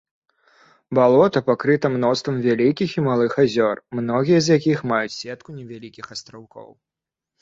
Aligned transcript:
Балота 0.99 1.41
пакрыта 1.49 1.91
мноствам 1.97 2.39
вялікіх 2.47 2.89
і 2.97 3.03
малых 3.09 3.31
азёр, 3.43 3.75
многія 3.99 4.39
з 4.47 4.61
якіх 4.61 4.77
маюць 4.93 5.15
сетку 5.21 5.49
невялікіх 5.59 6.05
астраўкоў. 6.17 6.69